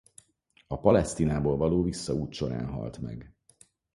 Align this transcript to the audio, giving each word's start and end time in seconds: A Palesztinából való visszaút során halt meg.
A 0.67 0.79
Palesztinából 0.79 1.57
való 1.57 1.83
visszaút 1.83 2.33
során 2.33 2.65
halt 2.67 2.97
meg. 2.99 3.33